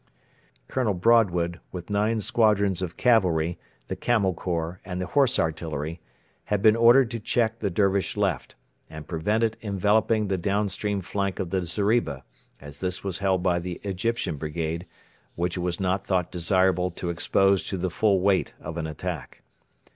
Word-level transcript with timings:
Colonel 0.67 0.95
Broadwood, 0.95 1.59
with 1.71 1.91
nine 1.91 2.21
squadrons 2.21 2.81
of 2.81 2.97
cavalry, 2.97 3.59
the 3.85 3.95
Camel 3.95 4.33
Corps, 4.33 4.79
and 4.83 4.99
the 4.99 5.05
Horse 5.05 5.37
Artillery, 5.37 6.01
had 6.45 6.63
been 6.63 6.75
ordered 6.75 7.11
to 7.11 7.19
check 7.19 7.59
the 7.59 7.69
Dervish 7.69 8.17
left, 8.17 8.55
and 8.89 9.07
prevent 9.07 9.43
it 9.43 9.57
enveloping 9.61 10.25
the 10.27 10.39
downstream 10.39 11.01
flank 11.01 11.37
of 11.37 11.51
the 11.51 11.65
zeriba, 11.65 12.23
as 12.59 12.79
this 12.79 13.03
was 13.03 13.19
held 13.19 13.43
by 13.43 13.59
the 13.59 13.79
Egyptian 13.83 14.37
brigade, 14.37 14.87
which 15.35 15.55
it 15.55 15.59
was 15.59 15.79
not 15.79 16.07
thought 16.07 16.31
desirable 16.31 16.89
to 16.89 17.11
expose 17.11 17.63
to 17.65 17.77
the 17.77 17.91
full 17.91 18.21
weight 18.21 18.55
of 18.59 18.77
an 18.77 18.87
attack. 18.87 19.43